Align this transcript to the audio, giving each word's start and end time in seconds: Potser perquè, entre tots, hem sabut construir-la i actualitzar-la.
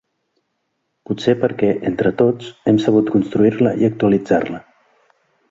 Potser 1.09 1.35
perquè, 1.43 1.69
entre 1.89 2.13
tots, 2.21 2.49
hem 2.73 2.81
sabut 2.87 3.13
construir-la 3.17 3.75
i 3.85 3.89
actualitzar-la. 3.91 4.65